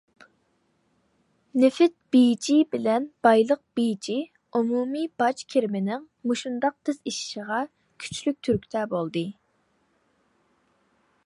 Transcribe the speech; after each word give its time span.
نېفىت 1.63 1.91
بېجى 2.15 2.55
بىلەن 2.75 3.05
بايلىق 3.27 3.61
بېجى 3.81 4.17
ئومۇمىي 4.61 5.05
باج 5.23 5.45
كىرىمىنىڭ 5.55 6.09
مۇشۇنداق 6.31 6.79
تېز 6.89 6.99
ئېشىشىغا 7.05 7.63
كۈچلۈك 8.07 8.43
تۈرتكە 8.49 8.87
بولدى. 8.97 9.27